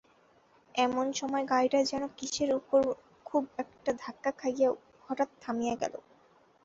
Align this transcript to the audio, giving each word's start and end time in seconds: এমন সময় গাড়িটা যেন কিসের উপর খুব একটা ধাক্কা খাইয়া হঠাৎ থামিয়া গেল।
এমন 0.75 1.05
সময় 1.13 1.45
গাড়িটা 1.49 1.79
যেন 1.83 2.03
কিসের 2.17 2.49
উপর 2.55 2.81
খুব 3.25 3.43
একটা 3.57 3.91
ধাক্কা 3.99 4.31
খাইয়া 4.39 4.69
হঠাৎ 5.05 5.29
থামিয়া 5.41 5.75
গেল। 5.81 5.93